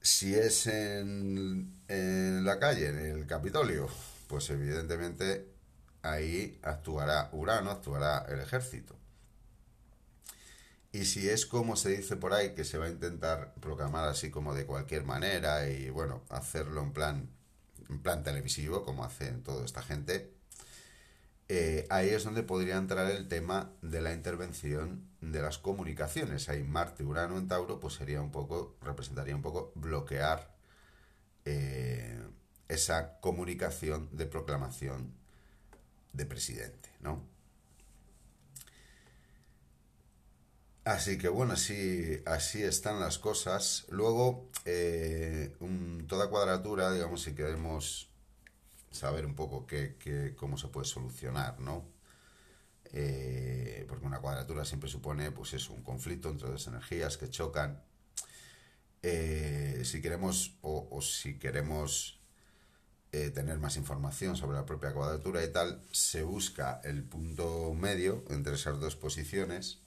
Si 0.00 0.34
es 0.34 0.66
en, 0.66 1.82
en 1.88 2.44
la 2.44 2.58
calle, 2.58 2.88
en 2.88 2.98
el 2.98 3.26
Capitolio, 3.26 3.88
pues 4.28 4.50
evidentemente 4.50 5.48
ahí 6.02 6.58
actuará 6.62 7.30
Urano, 7.32 7.70
actuará 7.70 8.26
el 8.28 8.40
ejército. 8.40 8.96
Y 10.92 11.06
si 11.06 11.28
es 11.28 11.46
como 11.46 11.76
se 11.76 11.90
dice 11.96 12.16
por 12.16 12.34
ahí, 12.34 12.54
que 12.54 12.64
se 12.64 12.78
va 12.78 12.86
a 12.86 12.90
intentar 12.90 13.54
proclamar 13.60 14.08
así 14.08 14.30
como 14.30 14.54
de 14.54 14.66
cualquier 14.66 15.04
manera 15.04 15.68
y 15.68 15.90
bueno, 15.90 16.22
hacerlo 16.28 16.82
en 16.82 16.92
plan, 16.92 17.30
en 17.88 18.02
plan 18.02 18.22
televisivo, 18.22 18.84
como 18.84 19.04
hacen 19.04 19.42
toda 19.42 19.64
esta 19.64 19.82
gente, 19.82 20.32
eh, 21.48 21.86
ahí 21.90 22.10
es 22.10 22.24
donde 22.24 22.42
podría 22.42 22.76
entrar 22.76 23.10
el 23.10 23.28
tema 23.28 23.72
de 23.82 24.00
la 24.00 24.12
intervención 24.12 25.08
de 25.20 25.42
las 25.42 25.58
comunicaciones. 25.58 26.48
Ahí 26.48 26.62
Marte, 26.62 27.04
Urano 27.04 27.38
en 27.38 27.48
Tauro, 27.48 27.80
pues 27.80 27.94
sería 27.94 28.20
un 28.22 28.30
poco, 28.30 28.76
representaría 28.82 29.36
un 29.36 29.42
poco 29.42 29.72
bloquear 29.74 30.54
eh, 31.44 32.20
esa 32.68 33.20
comunicación 33.20 34.08
de 34.12 34.26
proclamación 34.26 35.14
de 36.12 36.26
presidente, 36.26 36.90
¿no? 37.00 37.32
Así 40.84 41.16
que 41.16 41.28
bueno, 41.28 41.52
así, 41.52 42.22
así 42.26 42.62
están 42.62 42.98
las 42.98 43.18
cosas. 43.18 43.86
Luego, 43.88 44.50
eh, 44.64 45.54
toda 46.08 46.28
cuadratura, 46.28 46.90
digamos, 46.92 47.22
si 47.22 47.34
queremos 47.34 48.11
saber 48.92 49.26
un 49.26 49.34
poco 49.34 49.66
qué, 49.66 50.34
cómo 50.36 50.56
se 50.56 50.68
puede 50.68 50.86
solucionar, 50.86 51.58
¿no? 51.60 51.84
Eh, 52.92 53.84
porque 53.88 54.06
una 54.06 54.20
cuadratura 54.20 54.64
siempre 54.64 54.90
supone, 54.90 55.32
pues 55.32 55.54
es 55.54 55.70
un 55.70 55.82
conflicto 55.82 56.28
entre 56.28 56.50
dos 56.50 56.66
energías 56.66 57.16
que 57.16 57.30
chocan. 57.30 57.82
Eh, 59.02 59.82
si 59.84 60.00
queremos, 60.00 60.56
o, 60.60 61.00
si 61.00 61.38
queremos 61.38 62.20
eh, 63.10 63.30
tener 63.30 63.58
más 63.58 63.76
información 63.76 64.36
sobre 64.36 64.56
la 64.56 64.66
propia 64.66 64.92
cuadratura 64.92 65.42
y 65.44 65.50
tal, 65.50 65.82
se 65.90 66.22
busca 66.22 66.80
el 66.84 67.02
punto 67.02 67.74
medio 67.74 68.24
entre 68.28 68.54
esas 68.54 68.78
dos 68.78 68.94
posiciones. 68.94 69.78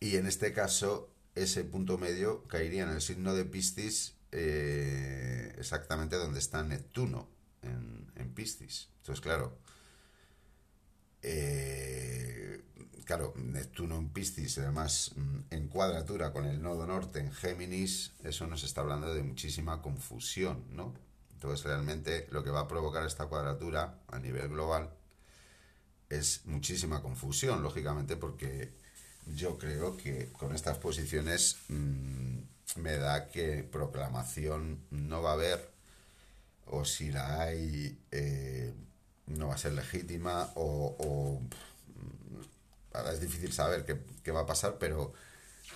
Y 0.00 0.16
en 0.16 0.26
este 0.26 0.52
caso, 0.52 1.10
ese 1.34 1.64
punto 1.64 1.96
medio 1.98 2.44
caería 2.48 2.82
en 2.82 2.90
el 2.90 3.00
signo 3.00 3.34
de 3.34 3.44
Piscis 3.44 4.17
eh, 4.32 5.54
exactamente 5.58 6.16
donde 6.16 6.38
está 6.38 6.62
Neptuno 6.62 7.28
en, 7.62 7.98
Piscis. 8.34 8.88
Entonces, 8.98 9.20
claro, 9.20 9.58
eh, 11.22 12.62
claro, 13.04 13.34
Neptuno 13.36 13.96
en 13.96 14.10
Piscis, 14.10 14.58
además 14.58 15.12
mm, 15.16 15.38
en 15.50 15.68
cuadratura 15.68 16.32
con 16.32 16.44
el 16.44 16.62
nodo 16.62 16.86
norte 16.86 17.18
en 17.18 17.32
Géminis, 17.32 18.12
eso 18.22 18.46
nos 18.46 18.62
está 18.62 18.82
hablando 18.82 19.12
de 19.12 19.22
muchísima 19.22 19.82
confusión, 19.82 20.64
¿no? 20.70 20.94
Entonces, 21.32 21.64
realmente 21.64 22.28
lo 22.30 22.44
que 22.44 22.50
va 22.50 22.60
a 22.60 22.68
provocar 22.68 23.04
esta 23.06 23.26
cuadratura 23.26 24.00
a 24.08 24.18
nivel 24.18 24.48
global 24.48 24.90
es 26.08 26.44
muchísima 26.46 27.02
confusión, 27.02 27.62
lógicamente, 27.62 28.16
porque 28.16 28.72
yo 29.26 29.58
creo 29.58 29.96
que 29.96 30.32
con 30.32 30.54
estas 30.54 30.78
posiciones 30.78 31.58
mm, 31.68 32.38
me 32.76 32.96
da 32.96 33.28
que 33.28 33.64
proclamación 33.64 34.84
no 34.90 35.22
va 35.22 35.30
a 35.30 35.34
haber, 35.34 35.70
o 36.66 36.84
si 36.84 37.10
la 37.10 37.42
hay, 37.42 37.98
eh, 38.10 38.72
no 39.26 39.48
va 39.48 39.54
a 39.54 39.58
ser 39.58 39.72
legítima, 39.72 40.50
o, 40.56 41.40
es 43.12 43.20
difícil 43.20 43.52
saber 43.52 43.84
qué, 44.22 44.32
va 44.32 44.40
a 44.40 44.46
pasar, 44.46 44.76
pero 44.78 45.12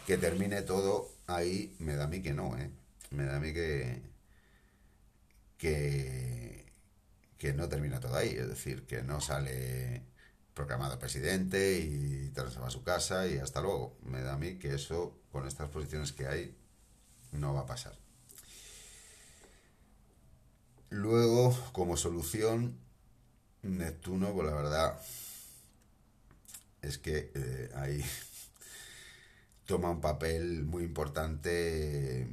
que 0.07 0.19
termine 0.19 0.63
todo 0.63 1.11
ahí 1.27 1.75
me 1.79 1.95
da 1.97 2.05
a 2.05 2.09
mí 2.09 2.21
que 2.23 2.33
no, 2.33 2.57
¿eh? 2.59 2.71
Me 3.11 3.25
da 3.25 3.37
a 3.37 3.41
mí 3.41 3.53
que, 3.53 4.03
que, 5.59 6.67
que 7.39 7.53
no 7.53 7.69
termina 7.69 8.01
todo 8.01 8.17
ahí, 8.17 8.31
es 8.31 8.49
decir, 8.49 8.87
que 8.87 9.03
no 9.03 9.21
sale 9.21 10.03
proclamado 10.55 10.99
presidente 10.99 11.79
y 11.79 12.31
va 12.31 12.67
a 12.67 12.71
su 12.71 12.83
casa 12.83 13.27
y 13.27 13.39
hasta 13.39 13.61
luego. 13.61 13.97
Me 14.05 14.23
da 14.23 14.35
a 14.35 14.39
mí 14.39 14.59
que 14.59 14.75
eso, 14.75 15.19
con 15.31 15.47
estas 15.47 15.69
posiciones 15.71 16.13
que 16.13 16.27
hay, 16.27 16.57
no 17.33 17.55
va 17.55 17.61
a 17.61 17.67
pasar. 17.67 17.95
Luego, 20.91 21.57
como 21.73 21.97
solución, 21.97 22.79
Neptuno, 23.63 24.33
pues 24.33 24.47
la 24.47 24.55
verdad 24.55 25.01
es 26.83 26.99
que 26.99 27.31
eh, 27.35 27.71
ahí 27.77 28.05
toma 29.67 29.91
un 29.91 30.01
papel 30.01 30.65
muy 30.65 30.83
importante, 30.85 32.29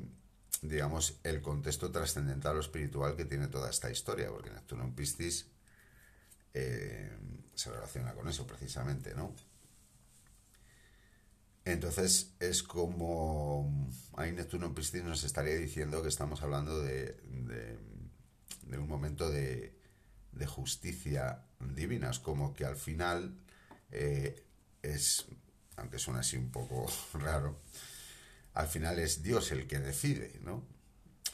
digamos, 0.62 1.20
el 1.24 1.41
contexto 1.41 1.91
trascendental 1.91 2.58
o 2.58 2.60
espiritual 2.60 3.15
que 3.15 3.25
tiene 3.25 3.48
toda 3.48 3.70
esta 3.70 3.89
historia, 3.89 4.29
porque 4.29 4.50
Neptuno 4.50 4.84
en 4.84 4.94
Piscis 4.94 5.48
eh, 6.53 7.12
se 7.53 7.72
relaciona 7.72 8.13
con 8.13 8.27
eso 8.27 8.46
precisamente, 8.46 9.13
¿no? 9.13 9.34
Entonces 11.71 12.33
es 12.39 12.63
como 12.63 13.89
ahí 14.15 14.31
Neptuno 14.31 14.65
en 14.65 14.73
Piscis 14.73 15.03
nos 15.03 15.23
estaría 15.23 15.55
diciendo 15.55 16.01
que 16.01 16.09
estamos 16.09 16.41
hablando 16.41 16.81
de, 16.81 17.15
de, 18.65 18.77
un 18.77 18.88
momento 18.88 19.29
de, 19.29 19.77
de, 20.31 20.47
justicia 20.47 21.45
divina. 21.59 22.09
Es 22.09 22.19
como 22.19 22.53
que 22.53 22.65
al 22.65 22.75
final 22.75 23.38
eh, 23.91 24.43
es, 24.81 25.25
aunque 25.75 25.99
suena 25.99 26.21
así 26.21 26.38
un 26.38 26.51
poco 26.51 26.88
raro, 27.13 27.59
al 28.55 28.67
final 28.67 28.97
es 28.99 29.21
Dios 29.21 29.51
el 29.51 29.67
que 29.67 29.79
decide, 29.79 30.39
¿no? 30.41 30.63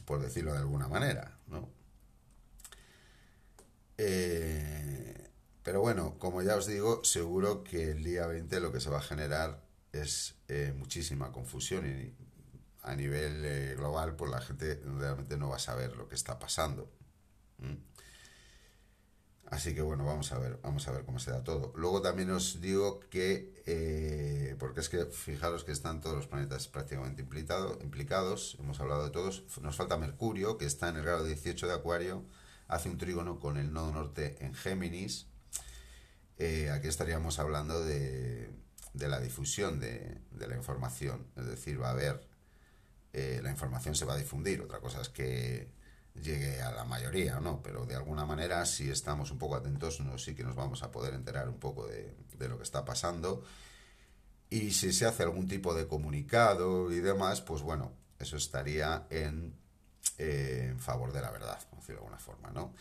Por 0.06 0.22
decirlo 0.22 0.52
de 0.52 0.60
alguna 0.60 0.88
manera, 0.88 1.40
¿no? 1.48 1.70
Eh, 3.98 5.30
pero 5.64 5.80
bueno, 5.80 6.20
como 6.20 6.42
ya 6.42 6.58
os 6.58 6.68
digo, 6.68 7.04
seguro 7.06 7.64
que 7.64 7.92
el 7.92 8.04
día 8.04 8.28
20 8.28 8.60
lo 8.60 8.72
que 8.74 8.82
se 8.82 8.90
va 8.90 9.00
a 9.00 9.02
generar 9.02 9.65
es 10.02 10.36
eh, 10.48 10.74
muchísima 10.78 11.32
confusión 11.32 11.86
y 11.88 12.14
a 12.84 12.96
nivel 12.96 13.44
eh, 13.46 13.76
global 13.76 14.16
pues 14.16 14.32
la 14.32 14.42
gente 14.42 14.80
realmente 14.98 15.38
no 15.38 15.50
va 15.50 15.56
a 15.56 15.60
saber 15.60 15.96
lo 15.96 16.08
que 16.08 16.16
está 16.16 16.38
pasando. 16.38 16.92
Así 19.48 19.74
que 19.74 19.82
bueno, 19.82 20.06
vamos 20.06 20.32
a 20.32 20.40
ver, 20.40 20.60
vamos 20.62 20.88
a 20.88 20.92
ver 20.92 21.06
cómo 21.06 21.20
se 21.20 21.32
da 21.32 21.44
todo. 21.44 21.72
Luego 21.76 22.02
también 22.02 22.30
os 22.32 22.62
digo 22.62 23.00
que, 23.10 23.64
eh, 23.66 24.56
porque 24.60 24.82
es 24.82 24.90
que 24.90 25.06
fijaros 25.06 25.64
que 25.64 25.72
están 25.72 26.02
todos 26.02 26.16
los 26.16 26.28
planetas 26.28 26.68
prácticamente 26.68 27.22
implicado, 27.22 27.80
implicados, 27.82 28.58
hemos 28.60 28.80
hablado 28.80 29.06
de 29.06 29.12
todos, 29.12 29.44
nos 29.62 29.76
falta 29.76 29.98
Mercurio, 29.98 30.58
que 30.58 30.66
está 30.66 30.90
en 30.90 30.98
el 30.98 31.04
grado 31.04 31.24
18 31.24 31.68
de 31.68 31.74
Acuario, 31.74 32.26
hace 32.68 32.90
un 32.90 32.98
trígono 32.98 33.40
con 33.40 33.58
el 33.58 33.72
nodo 33.72 33.92
norte 33.94 34.44
en 34.44 34.54
Géminis, 34.56 35.28
aquí 36.38 36.88
estaríamos 36.88 37.40
hablando 37.40 37.84
de, 37.84 38.50
de 38.96 39.08
la 39.08 39.20
difusión 39.20 39.80
de, 39.80 40.20
de, 40.32 40.48
la 40.48 40.56
información. 40.56 41.28
Es 41.36 41.46
decir, 41.46 41.82
va 41.82 41.90
a 41.90 41.92
haber, 41.92 42.28
eh, 43.14 43.40
la 43.44 43.52
información 43.52 43.96
se 43.96 44.06
va 44.06 44.14
a 44.14 44.18
difundir. 44.18 44.62
Otra 44.62 44.80
cosa 44.80 45.02
es 45.02 45.10
que 45.10 45.70
llegue 46.22 46.62
a 46.62 46.72
la 46.72 46.86
mayoría 46.86 47.38
o 47.38 47.42
no, 47.42 47.62
pero 47.62 47.86
de 47.86 47.96
alguna 47.96 48.26
manera 48.26 48.66
si 48.66 48.90
estamos 48.90 49.32
un 49.32 49.38
poco 49.38 49.56
atentos 49.56 50.00
no, 50.00 50.18
sí 50.18 50.34
que 50.34 50.44
nos 50.44 50.56
vamos 50.56 50.82
a 50.82 50.92
poder 50.92 51.14
enterar 51.14 51.50
un 51.50 51.60
poco 51.60 51.88
de, 51.88 52.16
de 52.38 52.48
lo 52.48 52.58
que 52.58 52.64
está 52.64 52.86
pasando 52.86 53.44
y 54.50 54.72
si 54.72 54.94
se 54.94 55.06
hace 55.06 55.24
algún 55.24 55.48
tipo 55.48 55.74
de 55.74 55.88
comunicado 55.88 56.92
y 56.92 57.00
demás, 57.00 57.42
pues 57.42 57.62
bueno, 57.62 57.92
eso 58.20 58.38
estaría 58.38 59.08
en, 59.10 59.54
eh, 60.18 60.68
en 60.72 60.80
favor 60.80 61.12
de 61.12 61.22
la 61.22 61.32
verdad, 61.32 61.60
por 61.70 61.80
decirlo 61.80 62.02
de 62.02 62.06
alguna 62.06 62.20
forma, 62.20 62.52
¿no? 62.52 62.74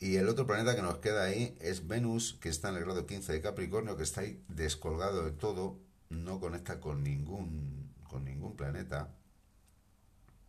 Y 0.00 0.16
el 0.16 0.28
otro 0.28 0.46
planeta 0.46 0.76
que 0.76 0.82
nos 0.82 0.98
queda 0.98 1.24
ahí 1.24 1.56
es 1.60 1.88
Venus, 1.88 2.38
que 2.40 2.48
está 2.48 2.68
en 2.68 2.76
el 2.76 2.84
grado 2.84 3.06
15 3.06 3.32
de 3.32 3.40
Capricornio, 3.40 3.96
que 3.96 4.04
está 4.04 4.20
ahí 4.20 4.42
descolgado 4.48 5.24
de 5.24 5.32
todo, 5.32 5.80
no 6.08 6.38
conecta 6.38 6.80
con 6.80 7.02
ningún, 7.02 7.92
con 8.08 8.24
ningún 8.24 8.56
planeta. 8.56 9.08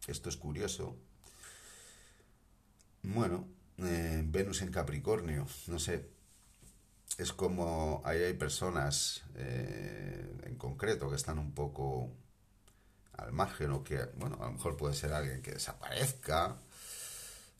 Esto 0.08 0.29
es 0.29 0.38
curioso. 0.38 0.96
Bueno, 3.01 3.48
eh, 3.79 4.24
Venus 4.25 4.62
en 4.62 4.72
Capricornio, 4.72 5.48
no 5.68 5.79
sé, 5.79 6.10
es 7.18 7.34
como 7.34 8.01
ahí 8.06 8.22
hay 8.22 8.34
personas 8.34 9.24
eh, 9.36 10.41
en 10.44 10.56
concreto 10.56 11.10
que 11.10 11.15
están 11.15 11.39
un 11.39 11.53
poco 11.53 12.12
al 13.13 13.32
margen 13.32 13.72
o 13.72 13.84
que, 13.84 14.06
bueno, 14.15 14.38
a 14.41 14.46
lo 14.46 14.53
mejor 14.53 14.77
puede 14.77 14.94
ser 14.94 15.12
alguien 15.12 15.41
que 15.41 15.51
desaparezca. 15.51 16.58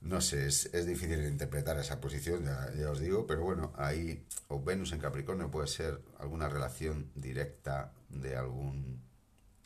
No 0.02 0.22
sé, 0.22 0.48
es, 0.48 0.74
es 0.74 0.86
difícil 0.86 1.26
interpretar 1.26 1.78
esa 1.78 2.00
posición, 2.00 2.46
ya, 2.46 2.74
ya, 2.74 2.90
os 2.90 3.00
digo, 3.00 3.28
pero 3.28 3.42
bueno, 3.44 3.74
ahí, 3.76 4.26
o 4.48 4.64
Venus 4.64 4.94
en 4.94 5.00
Capricornio 5.00 5.52
puede 5.52 5.68
ser 5.68 6.02
alguna 6.20 6.48
relación 6.48 7.12
directa 7.16 7.92
de 8.08 8.38
algún 8.38 9.02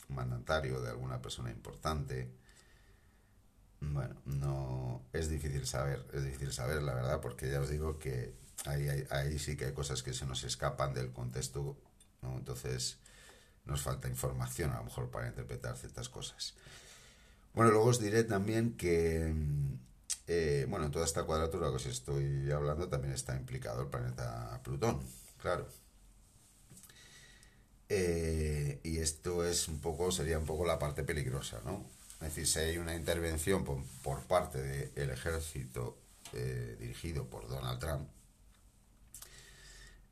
mandatario, 0.09 0.81
de 0.81 0.89
alguna 0.89 1.21
persona 1.21 1.51
importante. 1.51 2.31
Bueno, 3.79 4.15
no, 4.25 5.03
es 5.13 5.29
difícil 5.29 5.67
saber, 5.67 6.05
es 6.13 6.23
difícil 6.23 6.51
saber 6.51 6.81
la 6.81 6.95
verdad, 6.95 7.21
porque 7.21 7.49
ya 7.51 7.59
os 7.59 7.69
digo 7.69 7.99
que 7.99 8.33
ahí, 8.65 8.87
ahí, 8.89 9.05
ahí 9.11 9.37
sí 9.37 9.55
que 9.55 9.65
hay 9.65 9.73
cosas 9.73 10.01
que 10.01 10.13
se 10.13 10.25
nos 10.25 10.43
escapan 10.43 10.93
del 10.93 11.11
contexto, 11.11 11.77
¿no? 12.21 12.37
Entonces, 12.37 12.97
nos 13.65 13.81
falta 13.81 14.07
información 14.07 14.71
a 14.71 14.77
lo 14.77 14.85
mejor 14.85 15.11
para 15.11 15.27
interpretar 15.27 15.77
ciertas 15.77 16.09
cosas. 16.09 16.55
Bueno, 17.53 17.71
luego 17.71 17.85
os 17.85 17.99
diré 17.99 18.23
también 18.23 18.75
que, 18.75 19.33
eh, 20.27 20.65
bueno, 20.69 20.85
en 20.85 20.91
toda 20.91 21.05
esta 21.05 21.23
cuadratura 21.23 21.69
que 21.69 21.75
os 21.75 21.85
estoy 21.85 22.51
hablando 22.51 22.87
también 22.89 23.13
está 23.13 23.35
implicado 23.35 23.81
el 23.81 23.87
planeta 23.89 24.61
Plutón, 24.63 25.01
claro. 25.41 25.67
Eh, 27.89 28.79
y 28.83 28.97
esto 28.99 29.45
es 29.45 29.67
un 29.67 29.79
poco, 29.79 30.11
sería 30.11 30.39
un 30.39 30.45
poco 30.45 30.65
la 30.65 30.79
parte 30.79 31.03
peligrosa, 31.03 31.61
¿no? 31.65 31.85
Es 32.15 32.29
decir, 32.35 32.47
si 32.47 32.59
hay 32.59 32.77
una 32.77 32.95
intervención 32.95 33.63
por, 33.65 33.83
por 34.01 34.21
parte 34.23 34.61
del 34.89 35.09
ejército 35.09 35.97
eh, 36.31 36.77
dirigido 36.79 37.27
por 37.29 37.47
Donald 37.47 37.79
Trump, 37.79 38.07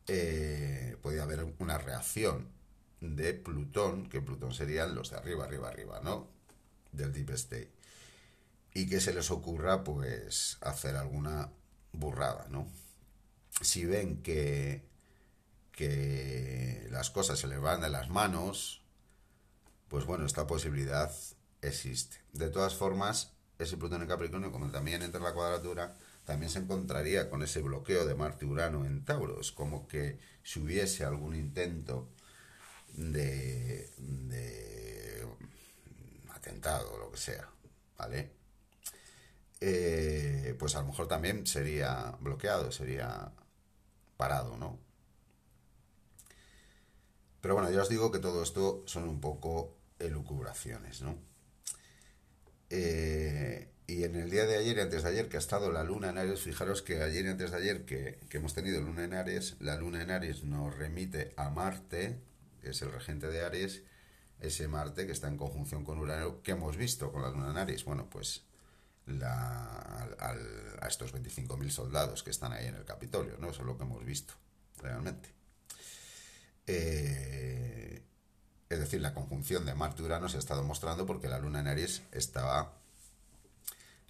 eh, 0.07 0.97
podría 1.01 1.23
haber 1.23 1.45
una 1.59 1.77
reacción 1.77 2.49
de 2.99 3.33
Plutón, 3.33 4.09
que 4.09 4.21
Plutón 4.21 4.53
serían 4.53 4.93
los 4.93 5.09
de 5.11 5.17
arriba, 5.17 5.45
arriba, 5.45 5.69
arriba, 5.69 6.01
¿no? 6.03 6.27
Del 6.91 7.13
Deep 7.13 7.31
State. 7.31 7.71
Y 8.73 8.87
que 8.87 9.01
se 9.01 9.13
les 9.13 9.31
ocurra, 9.31 9.83
pues, 9.83 10.57
hacer 10.61 10.95
alguna 10.95 11.51
burrada, 11.91 12.47
¿no? 12.49 12.67
Si 13.61 13.85
ven 13.85 14.21
que, 14.23 14.83
que 15.71 16.87
las 16.89 17.09
cosas 17.09 17.39
se 17.39 17.47
les 17.47 17.59
van 17.59 17.81
de 17.81 17.89
las 17.89 18.09
manos, 18.09 18.81
pues 19.87 20.05
bueno, 20.05 20.25
esta 20.25 20.47
posibilidad 20.47 21.11
existe. 21.61 22.17
De 22.31 22.49
todas 22.49 22.75
formas, 22.75 23.33
ese 23.59 23.77
Plutón 23.77 24.01
en 24.01 24.07
Capricornio, 24.07 24.51
como 24.51 24.71
también 24.71 25.01
entra 25.01 25.19
en 25.19 25.25
la 25.25 25.33
cuadratura, 25.33 25.97
también 26.25 26.51
se 26.51 26.59
encontraría 26.59 27.29
con 27.29 27.43
ese 27.43 27.61
bloqueo 27.61 28.05
de 28.05 28.15
Marte-Urano 28.15 28.85
en 28.85 29.03
Tauro. 29.03 29.41
Es 29.41 29.51
como 29.51 29.87
que 29.87 30.19
si 30.43 30.59
hubiese 30.59 31.03
algún 31.03 31.35
intento 31.35 32.09
de, 32.93 33.91
de 33.97 35.27
atentado 36.33 36.93
o 36.93 36.97
lo 36.97 37.11
que 37.11 37.17
sea, 37.17 37.49
¿vale? 37.97 38.31
Eh, 39.61 40.55
pues 40.57 40.75
a 40.75 40.81
lo 40.81 40.87
mejor 40.87 41.07
también 41.07 41.45
sería 41.45 42.17
bloqueado, 42.19 42.71
sería 42.71 43.31
parado, 44.17 44.57
¿no? 44.57 44.79
Pero 47.41 47.55
bueno, 47.55 47.71
ya 47.71 47.81
os 47.81 47.89
digo 47.89 48.11
que 48.11 48.19
todo 48.19 48.41
esto 48.43 48.83
son 48.87 49.07
un 49.07 49.21
poco 49.21 49.77
elucubraciones, 49.99 51.01
¿no? 51.01 51.17
Eh, 52.69 53.69
y 53.85 54.03
en 54.03 54.15
el 54.15 54.29
día 54.31 54.45
de 54.45 54.57
ayer 54.57 54.77
y 54.77 54.79
antes 54.79 55.03
de 55.03 55.09
ayer 55.09 55.29
que 55.29 55.37
ha 55.37 55.39
estado 55.39 55.71
la 55.71 55.83
luna 55.83 56.09
en 56.09 56.17
Aries, 56.17 56.41
fijaros 56.41 56.81
que 56.81 57.03
ayer 57.03 57.25
y 57.25 57.29
antes 57.29 57.51
de 57.51 57.57
ayer 57.57 57.85
que, 57.85 58.19
que 58.29 58.37
hemos 58.37 58.53
tenido 58.53 58.81
luna 58.81 59.03
en 59.03 59.13
Aries, 59.13 59.57
la 59.59 59.75
luna 59.75 60.01
en 60.01 60.11
Aries 60.11 60.43
nos 60.43 60.75
remite 60.75 61.33
a 61.35 61.49
Marte, 61.49 62.19
que 62.61 62.69
es 62.69 62.81
el 62.81 62.91
regente 62.91 63.27
de 63.27 63.43
Aries, 63.43 63.83
ese 64.39 64.67
Marte 64.67 65.05
que 65.05 65.11
está 65.11 65.27
en 65.27 65.37
conjunción 65.37 65.83
con 65.83 65.99
Urano, 65.99 66.41
que 66.41 66.51
hemos 66.51 66.77
visto 66.77 67.11
con 67.11 67.21
la 67.21 67.29
luna 67.29 67.51
en 67.51 67.57
Aries. 67.57 67.85
Bueno, 67.85 68.09
pues 68.09 68.43
la, 69.05 70.03
al, 70.19 70.79
a 70.81 70.87
estos 70.87 71.13
25.000 71.13 71.69
soldados 71.69 72.23
que 72.23 72.29
están 72.29 72.53
ahí 72.53 72.67
en 72.67 72.75
el 72.75 72.85
Capitolio, 72.85 73.37
¿no? 73.39 73.49
Eso 73.49 73.61
es 73.61 73.67
lo 73.67 73.77
que 73.77 73.83
hemos 73.83 74.03
visto, 74.05 74.33
realmente. 74.77 75.29
Eh, 76.67 78.03
es 78.69 78.79
decir, 78.79 79.01
la 79.01 79.13
conjunción 79.13 79.65
de 79.65 79.75
Marte 79.75 80.01
y 80.01 80.05
Urano 80.05 80.29
se 80.29 80.37
ha 80.37 80.39
estado 80.39 80.63
mostrando 80.63 81.05
porque 81.05 81.27
la 81.27 81.39
luna 81.39 81.59
en 81.59 81.67
Aries 81.67 82.03
estaba 82.11 82.73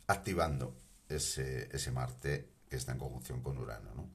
activando 0.08 0.76
ese, 1.10 1.70
ese 1.76 1.92
Marte 1.92 2.50
que 2.70 2.76
está 2.76 2.92
en 2.92 3.00
conjunción 3.00 3.42
con 3.42 3.58
Urano. 3.58 3.94
¿no? 3.96 4.10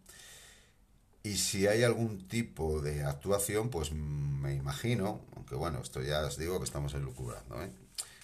Y 1.26 1.38
si 1.38 1.66
hay 1.66 1.82
algún 1.82 2.28
tipo 2.28 2.80
de 2.80 3.02
actuación, 3.02 3.68
pues 3.68 3.90
me 3.90 4.54
imagino, 4.54 5.22
aunque 5.34 5.56
bueno, 5.56 5.80
esto 5.80 6.00
ya 6.00 6.20
os 6.24 6.38
digo 6.38 6.58
que 6.58 6.64
estamos 6.64 6.94
elucubrando, 6.94 7.60
¿eh? 7.62 7.72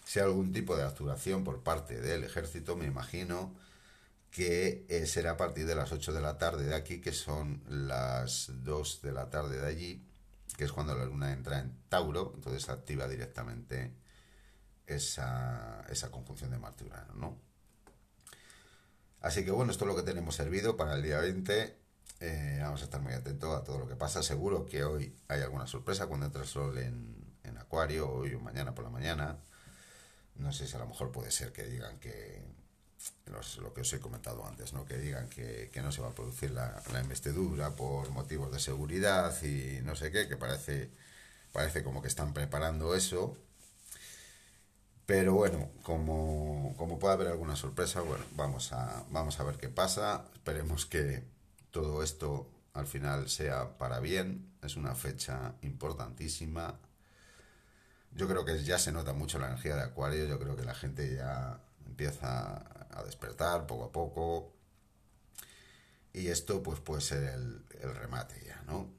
Si 0.05 0.19
hay 0.19 0.27
algún 0.27 0.53
tipo 0.53 0.77
de 0.77 0.83
actuación 0.83 1.45
por 1.45 1.63
parte 1.63 2.01
del 2.01 2.25
ejército, 2.25 2.77
me 2.77 2.87
imagino 2.87 3.55
que 4.31 4.87
eh, 4.89 5.07
será 5.07 5.33
a 5.33 5.37
partir 5.37 5.67
de 5.67 5.75
las 5.75 5.93
8 5.93 6.13
de 6.13 6.21
la 6.21 6.39
tarde 6.39 6.65
de 6.65 6.75
aquí, 6.75 7.01
que 7.01 7.13
son 7.13 7.63
las 7.69 8.51
2 8.65 9.03
de 9.03 9.13
la 9.13 9.29
tarde 9.31 9.61
de 9.61 9.67
allí, 9.67 10.07
que 10.57 10.65
es 10.65 10.73
cuando 10.73 10.95
la 10.95 11.05
luna 11.05 11.33
entra 11.33 11.59
en 11.59 11.77
Tauro, 11.89 12.33
entonces 12.35 12.69
activa 12.69 13.07
directamente 13.07 13.93
esa, 14.87 15.85
esa 15.89 16.11
conjunción 16.11 16.51
de 16.51 16.59
Marte 16.59 16.85
y 16.85 16.87
Urano, 16.87 17.15
¿no? 17.15 17.39
Así 19.21 19.45
que 19.45 19.51
bueno, 19.51 19.71
esto 19.71 19.85
es 19.85 19.89
lo 19.89 19.97
que 19.97 20.03
tenemos 20.03 20.35
servido 20.35 20.77
para 20.77 20.95
el 20.95 21.03
día 21.03 21.21
20. 21.21 21.77
Eh, 22.21 22.59
vamos 22.61 22.81
a 22.81 22.85
estar 22.85 23.01
muy 23.01 23.13
atentos 23.13 23.55
a 23.55 23.63
todo 23.63 23.79
lo 23.79 23.89
que 23.89 23.97
pasa. 23.97 24.23
Seguro 24.23 24.67
que 24.67 24.83
hoy 24.83 25.17
hay 25.29 25.43
alguna 25.43 25.67
sorpresa 25.67 26.07
cuando 26.07 26.27
entra 26.27 26.43
el 26.43 26.49
sol 26.49 26.77
en, 26.79 27.37
en 27.45 27.59
Acuario, 27.59 28.11
hoy 28.11 28.35
o 28.35 28.41
mañana 28.41 28.75
por 28.75 28.85
la 28.85 28.91
mañana. 28.91 29.39
No 30.37 30.53
sé 30.53 30.67
si 30.67 30.77
a 30.77 30.81
lo 30.81 30.87
mejor 30.87 31.13
puede 31.13 31.31
ser 31.31 31.53
que 31.53 31.65
digan 31.65 31.99
que, 31.99 32.43
lo 33.61 33.73
que 33.75 33.81
os 33.83 33.93
he 33.93 34.01
comentado 34.01 34.47
antes, 34.47 34.73
¿no? 34.73 34.85
que 34.85 34.99
digan 34.99 35.29
que, 35.29 35.71
que 35.73 35.83
no 35.83 35.93
se 35.93 36.03
va 36.03 36.09
a 36.09 36.15
producir 36.15 36.51
la, 36.51 36.83
la, 36.93 37.01
investidura 37.01 37.75
por 37.75 38.11
motivos 38.11 38.53
de 38.53 38.61
seguridad 38.61 39.35
y 39.43 39.81
no 39.83 39.97
sé 39.97 40.11
qué, 40.13 40.29
que 40.29 40.37
parece, 40.37 40.91
parece 41.53 41.83
como 41.83 42.03
que 42.03 42.09
están 42.09 42.33
preparando 42.33 42.95
eso. 42.95 43.37
Pero 45.07 45.35
bueno, 45.35 45.71
como, 45.83 46.75
como 46.77 46.99
puede 46.99 47.15
haber 47.15 47.29
alguna 47.29 47.57
sorpresa, 47.57 48.01
bueno, 48.01 48.25
vamos 48.35 48.73
a, 48.73 49.05
vamos 49.11 49.39
a 49.41 49.45
ver 49.45 49.57
qué 49.57 49.69
pasa. 49.69 50.25
Esperemos 50.35 50.87
que 50.87 51.25
todo 51.71 52.03
esto 52.03 52.49
al 52.75 52.87
final 52.87 53.29
sea 53.29 53.77
para 53.79 54.01
bien. 54.01 54.53
Es 54.63 54.77
una 54.77 54.95
fecha 54.95 55.55
importantísima. 55.63 56.79
Yo 58.15 58.29
creo 58.29 58.45
que 58.45 58.63
ya 58.63 58.79
se 58.79 58.93
nota 58.93 59.13
mucho 59.13 59.39
la 59.39 59.47
energía 59.47 59.77
de 59.77 59.83
Acuario. 59.83 60.27
Yo 60.27 60.39
creo 60.39 60.57
que 60.57 60.65
la 60.65 60.75
gente 60.75 61.15
ya 61.15 61.61
empieza 61.87 62.65
a 62.91 63.03
despertar 63.05 63.67
poco 63.67 63.85
a 63.85 63.93
poco. 63.93 64.53
Y 66.13 66.29
esto 66.29 66.63
pues 66.63 66.81
puede 66.81 67.01
ser 67.01 67.25
el, 67.25 67.65
remate 67.95 68.43
ya, 68.47 68.63
¿no? 68.67 68.91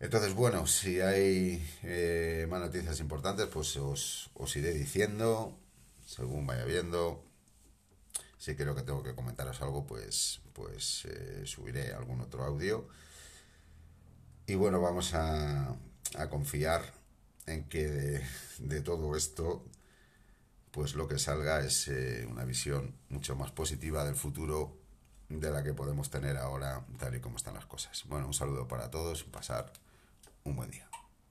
Entonces, 0.00 0.32
bueno, 0.34 0.68
si 0.68 1.00
hay 1.00 1.68
eh, 1.82 2.46
más 2.48 2.60
noticias 2.60 3.00
importantes, 3.00 3.46
pues 3.46 3.76
os, 3.76 4.30
os, 4.34 4.54
iré 4.54 4.72
diciendo 4.72 5.58
según 6.06 6.46
vaya 6.46 6.64
viendo. 6.64 7.24
Si 8.38 8.54
creo 8.54 8.76
que 8.76 8.82
tengo 8.82 9.02
que 9.02 9.16
comentaros 9.16 9.60
algo, 9.60 9.84
pues, 9.84 10.40
pues 10.52 11.04
eh, 11.06 11.42
subiré 11.44 11.92
algún 11.92 12.20
otro 12.20 12.44
audio. 12.44 12.88
Y 14.46 14.54
bueno, 14.54 14.80
vamos 14.80 15.12
a, 15.14 15.76
a 16.16 16.28
confiar 16.30 16.97
en 17.48 17.64
que 17.64 18.22
de, 18.58 18.80
todo 18.82 19.16
esto, 19.16 19.64
pues 20.70 20.94
lo 20.94 21.08
que 21.08 21.18
salga 21.18 21.60
es 21.60 21.88
eh, 21.88 22.26
una 22.28 22.44
visión 22.44 22.94
mucho 23.08 23.36
más 23.36 23.50
positiva 23.50 24.04
del 24.04 24.16
futuro 24.16 24.76
de 25.28 25.50
la 25.50 25.62
que 25.62 25.74
podemos 25.74 26.10
tener 26.10 26.36
ahora 26.36 26.84
tal 26.98 27.14
y 27.14 27.20
como 27.20 27.36
están 27.36 27.54
las 27.54 27.66
cosas. 27.66 28.04
Bueno, 28.06 28.26
un 28.26 28.34
saludo 28.34 28.66
para 28.66 28.90
todos 28.90 29.22
y 29.22 29.30
pasar 29.30 29.72
un 30.44 30.56
buen 30.56 30.70
día. 30.70 30.87